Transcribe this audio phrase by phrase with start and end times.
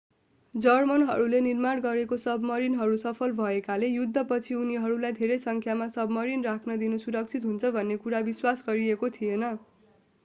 [0.55, 7.73] जर्मनहरूले निर्माण गरेका सबमरिनहरू सफल भएकाले युद्धपछि उनीहरूलाई धेरै सङ्ख्यामा सबमरिन राख्न दिनु सुरक्षित हुन्छ
[7.79, 9.49] भन्ने कुरा विश्वास गरिएको थिएन